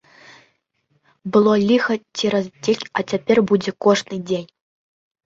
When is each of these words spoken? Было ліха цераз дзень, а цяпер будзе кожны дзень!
Было 1.35 1.53
ліха 1.67 1.93
цераз 2.17 2.45
дзень, 2.69 2.85
а 2.99 3.05
цяпер 3.11 3.37
будзе 3.53 3.71
кожны 3.89 4.15
дзень! 4.31 4.49